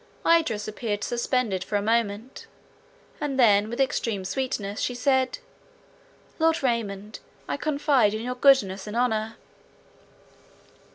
Idris 0.25 0.67
appeared 0.67 1.03
suspended 1.03 1.63
for 1.63 1.75
a 1.75 1.81
moment, 1.83 2.47
and 3.19 3.39
then 3.39 3.69
with 3.69 3.79
extreme 3.79 4.25
sweetness, 4.25 4.79
she 4.81 4.95
said, 4.95 5.37
"Lord 6.39 6.63
Raymond, 6.63 7.19
I 7.47 7.55
confide 7.57 8.15
in 8.15 8.23
your 8.23 8.33
goodness 8.33 8.87
and 8.87 8.95
honour." 8.97 9.35